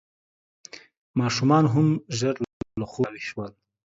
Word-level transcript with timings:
ماشومان 1.19 1.65
هم 1.73 1.87
ژر 2.17 2.35
له 2.79 2.85
خوبه 2.91 3.07
راویښ 3.09 3.25
شول. 3.29 3.51